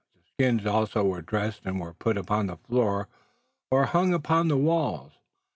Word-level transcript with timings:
The 0.15 0.21
skins 0.33 0.65
also 0.65 1.03
were 1.03 1.21
dressed 1.21 1.61
and 1.63 1.79
were 1.79 1.93
put 1.93 2.17
upon 2.17 2.47
the 2.47 2.57
floor 2.57 3.07
or 3.69 3.85
hung 3.85 4.15
upon 4.15 4.47
the 4.47 4.57
walls. 4.57 5.11